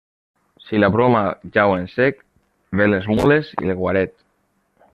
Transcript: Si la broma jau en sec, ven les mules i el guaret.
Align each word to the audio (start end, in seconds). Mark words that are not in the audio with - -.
Si 0.67 0.79
la 0.83 0.87
broma 0.95 1.21
jau 1.57 1.73
en 1.75 1.85
sec, 1.97 2.23
ven 2.81 2.91
les 2.97 3.07
mules 3.13 3.53
i 3.61 3.69
el 3.71 3.77
guaret. 3.83 4.17